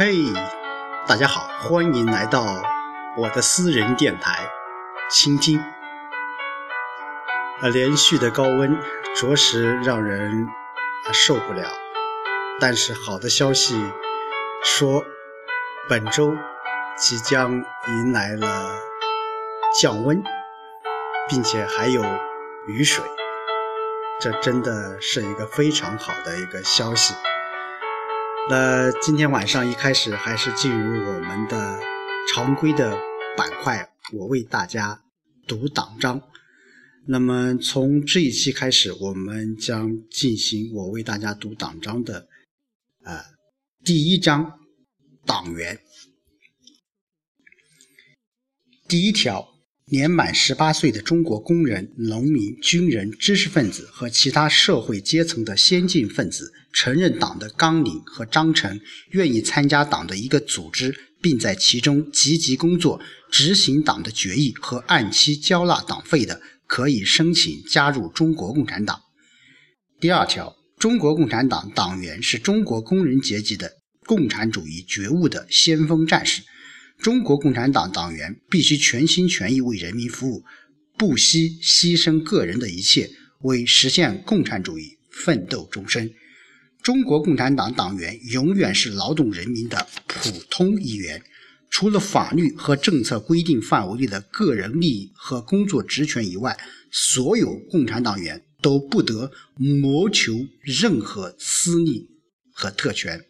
[0.00, 0.14] 嘿，
[1.08, 2.62] 大家好，欢迎来到
[3.16, 4.48] 我的私人电台，
[5.10, 5.58] 倾听。
[7.60, 8.78] 啊，连续的高温
[9.16, 10.46] 着实让人
[11.04, 11.68] 啊受不了。
[12.60, 13.74] 但是好的消息
[14.62, 15.04] 说，
[15.88, 16.32] 本周
[16.96, 18.76] 即将迎来了
[19.82, 20.22] 降温，
[21.28, 22.04] 并且还有
[22.68, 23.04] 雨水，
[24.20, 27.14] 这真的是一个非常好的一个消息。
[28.50, 31.78] 那今天晚上一开始还是进入我们的
[32.32, 32.96] 常规的
[33.36, 35.02] 板块，我为大家
[35.46, 36.22] 读党章。
[37.06, 42.26] 那么从这一期开始，我们将进行我为大家读党章的
[43.02, 43.22] 啊
[43.84, 44.58] 第一章
[45.26, 45.78] 党员
[48.88, 49.46] 第一条。
[49.90, 63.00] 年满十八岁的中国工人、农民、军人、知识分子和其他社会阶层的先进分子，承认党的纲领和章程，愿意参加党的一个组织，并在其中积极工作、
[63.32, 69.00] 执行党的决议和按期交纳党费的，可以申请加入中国共产党。
[69.98, 73.72] 第二条，中国共产党党员是中国工人阶级的
[74.06, 76.42] 共产主义觉悟的先锋战士。
[77.00, 80.44] 中国共产党党员必须全心全意为人民服务，
[80.96, 83.10] 不惜牺牲个人的一切，
[83.40, 86.08] 为实现共产主义奋斗终身。
[86.88, 91.22] 中国共产党党员永远是劳动人民的普通一员，
[91.68, 96.58] 除了法律和政策规定范围内的个人利益和工作职权以外，
[96.90, 100.32] 所有共产党员都不得谋求
[100.62, 102.08] 任何私利
[102.54, 103.22] 和特权。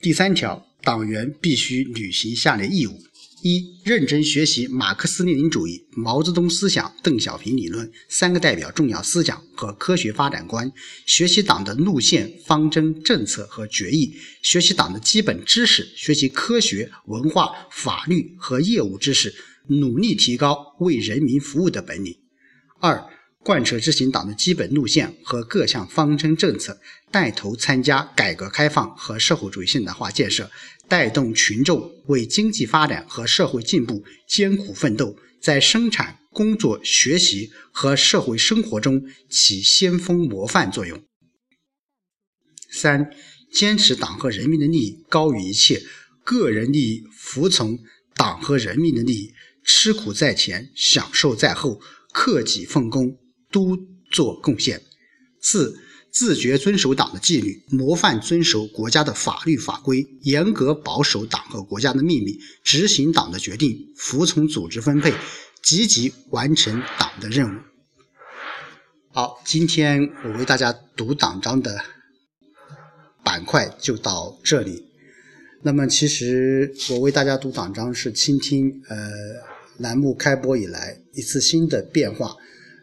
[0.00, 0.64] 第三条。
[0.82, 2.98] 党员必须履行下列义务：
[3.42, 10.70] 一、认真学习马克思列宁主义、毛泽东思想、邓小平理论三个代表重要思想和科学发展观，
[11.06, 19.34] 学习党的路线、方针、政策和决议，学习党的基本知识，学习科学、文化、法律和业务知识，
[19.68, 22.16] 努力提高为人民服务的本领。
[22.78, 23.04] 二、
[23.42, 26.78] 贯彻执行党的基本路线和各项方针政策，
[27.10, 30.50] 带头参加改革开放和社会主义现代化建设，
[30.88, 41.02] 带动群众为经济发展和社会进步艰苦奋斗，在生产、工作、学习和社会生活中起先锋模范作用。
[42.70, 43.10] 三、
[43.54, 45.82] 坚持党和人民的利益高于一切，
[46.22, 47.78] 个人利益服从
[48.14, 49.32] 党和人民的利益，
[49.64, 51.80] 吃苦在前，享受在后，
[52.12, 53.16] 克己奉公。
[53.50, 53.78] 都
[54.10, 54.82] 做贡献。
[55.40, 55.78] 四、
[56.10, 65.14] 自觉遵守党的纪律，模范遵守国家的法律法规，严格保守党和国家的秘密，执行党的决定，服从组织分配，
[65.62, 67.60] 积极完成党的任务。
[69.12, 71.80] 好，今天我为大家读党章的
[73.24, 74.84] 板块就到这里。
[75.62, 79.10] 那么，其实我为大家读党章是倾听呃
[79.78, 82.36] 栏目开播以来一次新的变化。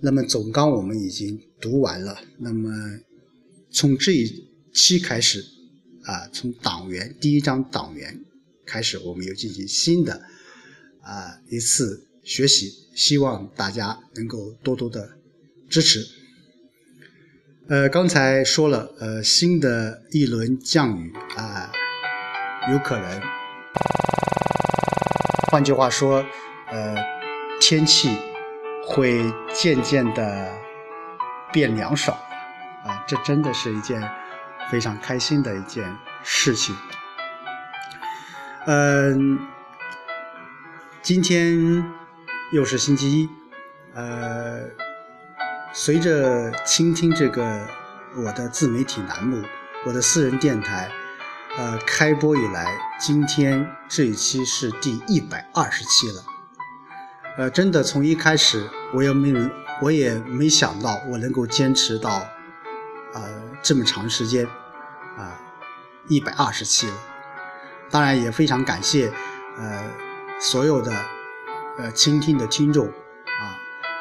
[0.00, 2.70] 那么总纲我们已经读完了，那么
[3.70, 5.44] 从这一期开始，
[6.02, 8.24] 啊，从党员第一章党员
[8.66, 10.20] 开始，我们又进行新的
[11.00, 15.08] 啊一次学习，希望大家能够多多的
[15.70, 16.06] 支持。
[17.68, 21.72] 呃，刚才说了，呃，新的一轮降雨啊，
[22.70, 23.22] 有可能，
[25.50, 26.22] 换句话说，
[26.70, 26.96] 呃，
[27.58, 28.10] 天气。
[28.86, 30.52] 会渐渐的
[31.52, 32.16] 变凉爽，
[32.84, 34.02] 啊，这真的是一件
[34.70, 36.76] 非常开心的一件事情。
[38.66, 39.38] 嗯，
[41.02, 41.84] 今天
[42.52, 43.30] 又是星期一，
[43.94, 44.62] 呃，
[45.72, 47.66] 随着倾听这个
[48.16, 49.42] 我的自媒体栏目，
[49.86, 50.90] 我的私人电台，
[51.56, 56.33] 呃，开播以来，今天这一期是第一百二十期了。
[57.36, 59.50] 呃，真的从一开始，我也没
[59.82, 62.24] 我也没想到我能够坚持到，
[63.12, 63.22] 呃，
[63.60, 64.46] 这么长时间，
[65.18, 65.36] 啊，
[66.06, 66.92] 一百二十期了。
[67.90, 69.12] 当然也非常感谢，
[69.58, 69.82] 呃，
[70.38, 70.92] 所有的，
[71.76, 73.58] 呃，倾听的听众，啊，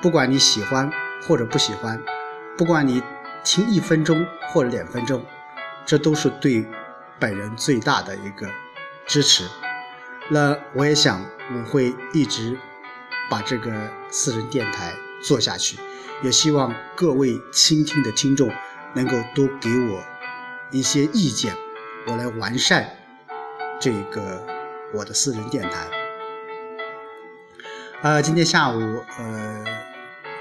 [0.00, 0.88] 不管你喜欢
[1.26, 2.00] 或者不喜欢，
[2.56, 3.02] 不管你
[3.44, 5.24] 听一分钟或者两分钟，
[5.84, 6.64] 这都是对
[7.18, 8.48] 本人最大的一个
[9.04, 9.48] 支持。
[10.28, 11.20] 那我也想
[11.52, 12.56] 我会一直。
[13.28, 14.92] 把这个私人电台
[15.22, 15.78] 做下去，
[16.22, 18.50] 也希望各位倾听的听众
[18.94, 20.02] 能够多给我
[20.70, 21.54] 一些意见，
[22.06, 22.88] 我来完善
[23.80, 24.46] 这个
[24.94, 25.86] 我的私人电台。
[28.02, 28.78] 呃，今天下午，
[29.18, 29.64] 呃，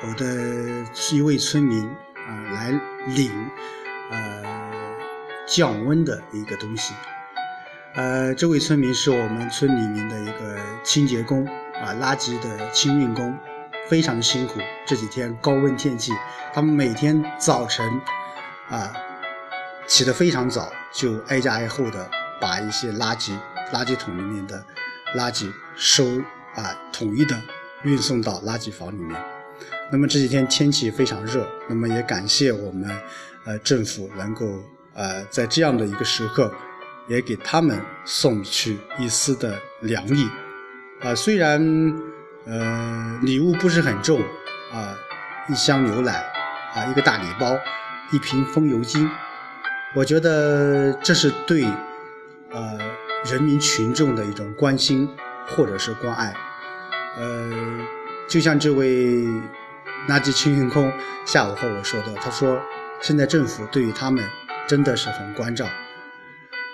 [0.04, 2.72] 我的一位村民啊来
[3.16, 3.32] 领
[4.12, 4.44] 呃
[5.48, 6.94] 降温的一个东西，
[7.96, 11.48] 呃，这位村民是我们村里面的一个清洁工
[11.82, 13.38] 啊，垃圾的清运工，
[13.90, 14.60] 非常辛苦。
[14.88, 16.12] 这几天高温天气，
[16.54, 17.86] 他们每天早晨
[18.70, 18.94] 啊
[19.88, 23.38] 起得非常早，就挨家挨户的把一些垃圾
[23.74, 24.66] 垃圾桶里面的
[25.16, 26.06] 垃圾收
[26.56, 27.36] 啊，统一的
[27.84, 29.20] 运送到垃圾房里面。
[29.92, 32.90] 那么这几天天气非常热，那么也感谢我们
[33.46, 34.46] 呃政府能够
[34.94, 36.52] 呃在这样的一个时刻，
[37.08, 40.28] 也给他们送去一丝的凉意。
[41.02, 41.60] 啊，虽然
[42.46, 44.22] 呃礼物不是很重
[44.72, 44.96] 啊，
[45.50, 46.12] 一箱牛奶
[46.74, 47.58] 啊，一个大礼包，
[48.12, 49.10] 一瓶风油精，
[49.96, 51.64] 我觉得这是对
[52.52, 52.78] 呃
[53.26, 55.10] 人民群众的一种关心
[55.48, 56.34] 或者是关爱。
[57.18, 57.52] 呃，
[58.28, 59.26] 就像这位。
[60.08, 60.94] 垃圾清运工
[61.26, 62.62] 下午和我说的，他说
[63.02, 64.24] 现在政府对于他们
[64.68, 65.68] 真的是很关照，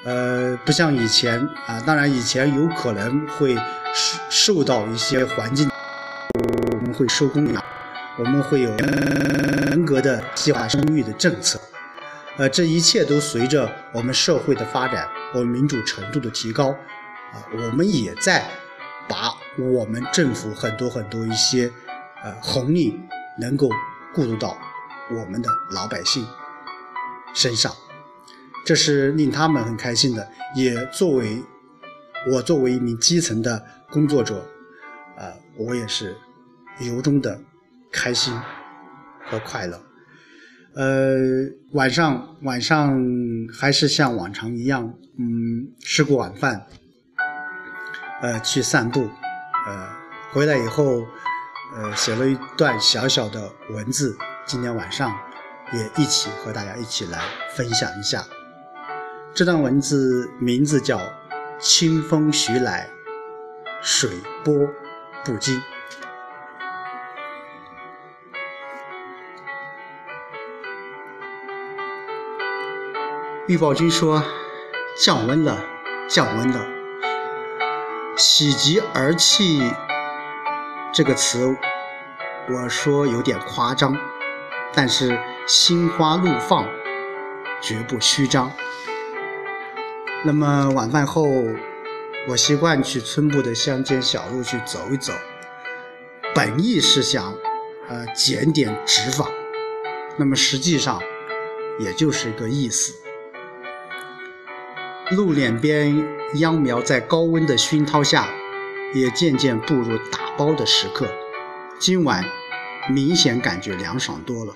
[0.04, 3.56] 呃，不像以前啊，当然以前有可能会
[3.94, 5.70] 受受到一些环境，
[6.72, 7.64] 我们会收公粮，
[8.18, 11.60] 我们会有严格的计划生育的政策，
[12.38, 16.70] 呃，这一切都随着我们社会的发展，我们民主程度的提高，
[17.34, 18.50] 啊，我们也在
[19.08, 21.72] 把我们政府很多很多一些
[22.24, 23.00] 呃红利。
[23.40, 23.70] 能够
[24.14, 24.58] 过渡到
[25.10, 26.28] 我们的老百姓
[27.34, 27.74] 身上，
[28.66, 30.28] 这是令他们很开心的。
[30.56, 31.42] 也作为
[32.32, 34.46] 我作为一名基层的工作者，
[35.18, 36.16] 呃，我也是
[36.80, 37.40] 由衷的
[37.92, 38.34] 开心
[39.26, 39.82] 和快乐。
[40.76, 41.18] 呃，
[41.74, 42.98] 晚上晚上
[43.54, 46.66] 还是像往常一样，嗯，吃过晚饭，
[48.22, 49.10] 呃，去散步，
[49.68, 49.90] 呃，
[50.32, 51.06] 回来以后。
[51.74, 54.14] 呃，写了一段小小的文字，
[54.46, 55.10] 今天晚上
[55.72, 57.22] 也一起和大家一起来
[57.56, 58.22] 分享一下。
[59.34, 60.98] 这段文字名字叫
[61.58, 62.90] 《清风徐来，
[63.82, 64.10] 水
[64.44, 64.54] 波
[65.24, 65.56] 不惊》。
[73.48, 74.22] 预报君说
[74.98, 75.64] 降温了，
[76.10, 76.68] 降温了，
[78.18, 79.74] 喜极而泣。
[80.94, 81.56] 这个词，
[82.50, 83.96] 我说有点夸张，
[84.74, 85.18] 但是
[85.48, 86.68] 心花怒放，
[87.62, 88.52] 绝不虚张。
[90.24, 91.28] 那么晚饭后，
[92.28, 95.14] 我习惯去村部的乡间小路去走一走，
[96.36, 97.34] 本意是想，
[97.90, 99.28] 呃，检点纸坊，
[100.18, 101.02] 那么实际上，
[101.80, 102.94] 也就是一个意思。
[105.10, 108.30] 路两边秧苗在高温的熏陶下，
[108.94, 110.20] 也渐渐步入打。
[110.38, 111.08] 包的时刻，
[111.78, 112.24] 今晚
[112.90, 114.54] 明显感觉凉爽多了。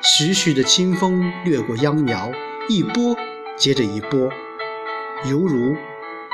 [0.00, 2.30] 徐徐的清风掠过秧苗，
[2.68, 3.16] 一波
[3.56, 4.30] 接着一波，
[5.22, 5.76] 犹如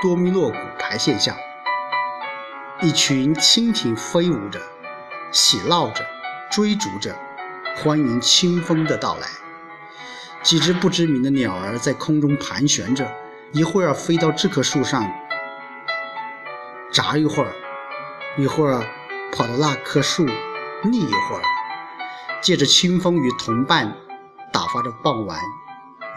[0.03, 1.37] 多米诺骨牌现象。
[2.81, 4.59] 一群蜻蜓飞舞着，
[5.31, 6.05] 喜闹着，
[6.51, 7.15] 追逐着，
[7.77, 9.29] 欢迎清风的到来。
[10.43, 13.07] 几只不知名的鸟儿在空中盘旋着，
[13.53, 15.07] 一会儿飞到这棵树上，
[16.91, 17.53] 眨一会儿。
[18.39, 18.83] 一会儿
[19.33, 21.43] 跑到那棵树立一会儿，
[22.41, 23.95] 借着清风与同伴
[24.53, 25.39] 打发着傍晚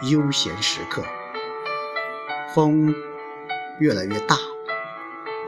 [0.08, 1.02] 悠闲时刻。
[2.54, 2.94] 风
[3.80, 4.38] 越来越大，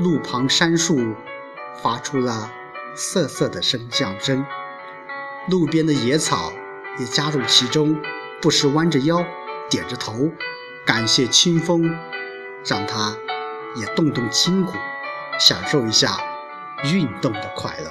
[0.01, 1.15] 路旁杉树
[1.81, 2.51] 发出了
[2.97, 4.45] 瑟瑟的声响声，
[5.49, 6.53] 路边的野草
[6.99, 8.03] 也加入其中，
[8.43, 9.25] 不时弯着腰，
[9.71, 10.33] 点着头，
[10.85, 11.97] 感谢清风，
[12.65, 13.17] 让它
[13.77, 14.73] 也动动筋骨，
[15.39, 16.19] 享受一下。
[16.93, 17.91] 运动的快乐。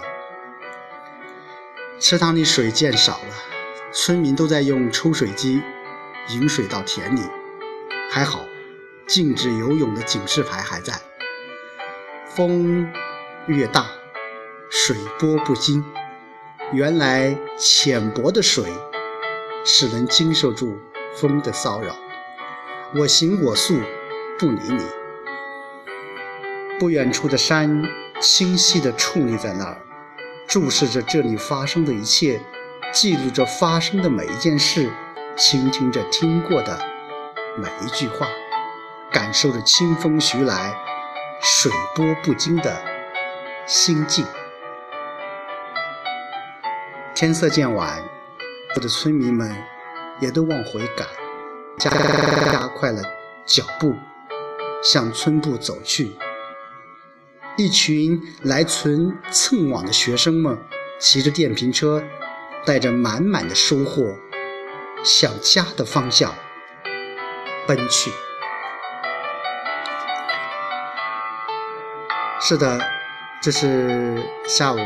[1.99, 3.33] 池塘里水渐少了，
[3.91, 5.59] 村民都在用抽水机
[6.29, 7.21] 引水到田里。
[8.11, 8.45] 还好，
[9.07, 10.93] 禁止游泳的警示牌还在。
[12.27, 12.87] 风
[13.47, 13.85] 越大，
[14.69, 15.83] 水波不惊。
[16.73, 18.65] 原来浅薄的水
[19.63, 20.77] 是能经受住
[21.15, 21.95] 风的骚扰。
[22.95, 23.79] 我行我素，
[24.39, 24.83] 不理你。
[26.79, 27.83] 不远处的山。
[28.21, 29.77] 清晰地矗立在那儿，
[30.47, 32.41] 注视着这里发生的一切，
[32.93, 34.89] 记录着发生的每一件事，
[35.35, 36.79] 倾听着听过的
[37.57, 38.29] 每一句话，
[39.15, 40.75] 感受着清风徐来，
[41.41, 42.83] 水波不惊的
[43.65, 44.25] 心境。
[47.15, 48.03] 天色渐晚，
[48.75, 49.55] 我的村民们
[50.19, 51.07] 也都往回赶，
[51.79, 51.89] 加
[52.51, 53.01] 加快了
[53.45, 53.95] 脚步，
[54.83, 56.17] 向村部走去。
[57.55, 60.59] 一群来村蹭网的学生们
[60.99, 62.03] 骑着电瓶车，
[62.65, 64.17] 带着满满的收获，
[65.05, 66.35] 向家的方向
[67.65, 68.11] 奔去。
[72.47, 72.79] 是的，
[73.41, 74.77] 这是下午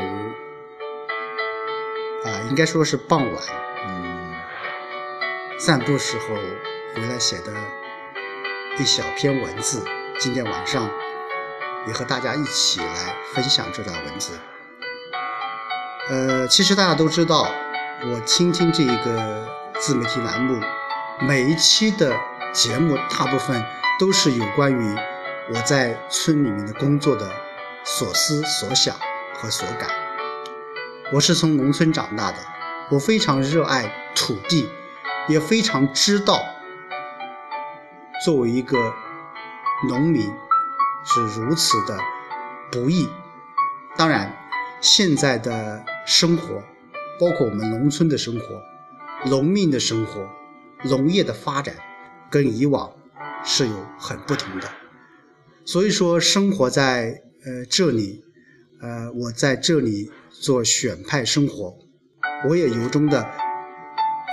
[2.24, 3.44] 啊，应该说是傍晚，
[3.86, 4.34] 嗯，
[5.60, 6.36] 散步时候
[6.96, 7.52] 回来写的
[8.78, 9.84] 一小篇文字。
[10.22, 10.90] 今天晚上
[11.86, 14.40] 也和大家一起来分享这段文字。
[16.10, 17.46] 呃，其实大家都知道，
[18.06, 19.46] 我倾听这一个
[19.82, 20.62] 自媒体栏目，
[21.20, 22.18] 每一期的
[22.54, 23.62] 节目大部分
[24.00, 24.96] 都是有关于
[25.54, 27.30] 我在村里面的工作的
[27.92, 28.96] 所思所想
[29.34, 29.90] 和所感。
[31.12, 32.38] 我是从农村长大的，
[32.92, 34.70] 我非常热爱土地，
[35.28, 36.40] 也非常知道
[38.24, 38.94] 作为一个。
[39.88, 40.30] 农民
[41.06, 41.98] 是如此的
[42.70, 43.08] 不易。
[43.96, 44.38] 当然，
[44.82, 46.62] 现在的生活，
[47.18, 48.62] 包括我们农村的生活、
[49.30, 50.28] 农民的生活、
[50.84, 51.76] 农业的发展，
[52.30, 52.92] 跟以往
[53.42, 54.68] 是有很不同的。
[55.64, 58.24] 所以说，生活在呃这里，
[58.82, 61.78] 呃，我在这里做选派生活，
[62.48, 63.30] 我也由衷的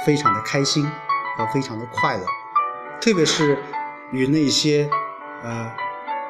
[0.04, 0.84] 非常的开心
[1.36, 2.26] 和非常的快乐，
[3.00, 3.58] 特别是
[4.12, 4.88] 与那些。
[5.42, 5.70] 呃，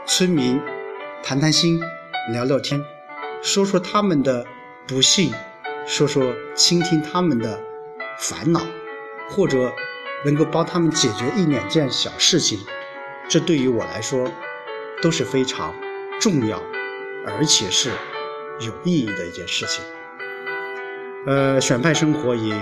[0.05, 0.61] 村民
[1.23, 1.81] 谈谈心，
[2.33, 2.83] 聊聊天，
[3.41, 4.45] 说说他们的
[4.87, 5.33] 不幸，
[5.87, 7.59] 说说倾听他们的
[8.19, 8.61] 烦恼，
[9.31, 9.73] 或者
[10.25, 12.59] 能够帮他们解决一两件小事情，
[13.29, 14.31] 这对于我来说
[15.01, 15.73] 都是非常
[16.21, 16.63] 重要，
[17.27, 17.91] 而且是
[18.61, 19.85] 有意义的一件事情。
[21.27, 22.55] 呃，选派生活也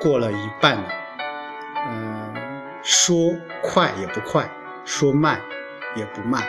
[0.00, 0.88] 过了一半了，
[1.88, 2.34] 嗯，
[2.82, 4.50] 说快也不快，
[4.84, 5.40] 说慢。
[5.94, 6.42] 也不慢，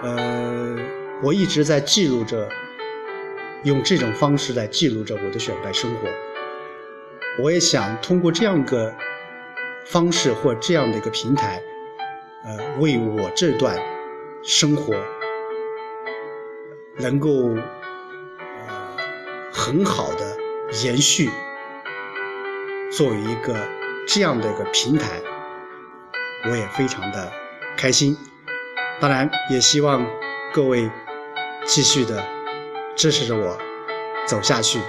[0.00, 0.76] 呃，
[1.20, 2.48] 我一直在记录着，
[3.64, 6.06] 用这种方式来记录着我的选派生活。
[7.42, 8.94] 我也想通过这样个
[9.86, 11.60] 方式或这样的一个平台，
[12.44, 13.76] 呃，为我这段
[14.44, 14.94] 生活
[16.98, 18.96] 能够呃
[19.52, 20.36] 很好的
[20.84, 21.30] 延续，
[22.90, 23.56] 作为一个
[24.06, 25.20] 这样的一个平台，
[26.44, 27.32] 我也非常的
[27.76, 28.16] 开心。
[29.00, 30.06] 当然，也希望
[30.52, 30.90] 各位
[31.64, 32.24] 继续的
[32.94, 33.58] 支持着我
[34.26, 34.80] 走下去。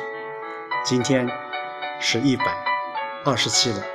[0.84, 1.28] 今天
[2.00, 2.46] 是一百
[3.24, 3.95] 二十七了。